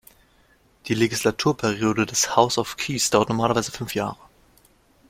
[0.87, 4.17] Die Legislaturperiode des "House of Keys" dauert normalerweise fünf Jahre.